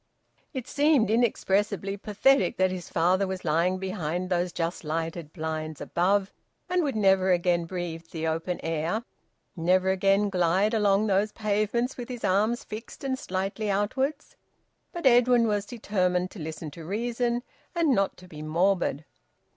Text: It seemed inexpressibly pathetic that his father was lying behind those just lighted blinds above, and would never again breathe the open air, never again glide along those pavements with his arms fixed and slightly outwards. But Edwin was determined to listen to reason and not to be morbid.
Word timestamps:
It 0.51 0.67
seemed 0.67 1.11
inexpressibly 1.11 1.95
pathetic 1.95 2.57
that 2.57 2.71
his 2.71 2.89
father 2.89 3.27
was 3.27 3.45
lying 3.45 3.77
behind 3.77 4.31
those 4.31 4.51
just 4.51 4.83
lighted 4.83 5.31
blinds 5.31 5.79
above, 5.79 6.33
and 6.67 6.81
would 6.81 6.95
never 6.95 7.31
again 7.31 7.65
breathe 7.65 8.07
the 8.07 8.25
open 8.25 8.59
air, 8.63 9.03
never 9.55 9.89
again 9.91 10.29
glide 10.31 10.73
along 10.73 11.05
those 11.05 11.31
pavements 11.31 11.97
with 11.97 12.09
his 12.09 12.23
arms 12.23 12.63
fixed 12.63 13.03
and 13.03 13.19
slightly 13.19 13.69
outwards. 13.69 14.35
But 14.91 15.05
Edwin 15.05 15.45
was 15.47 15.67
determined 15.67 16.31
to 16.31 16.39
listen 16.39 16.71
to 16.71 16.83
reason 16.83 17.43
and 17.75 17.93
not 17.93 18.17
to 18.17 18.27
be 18.27 18.41
morbid. 18.41 19.05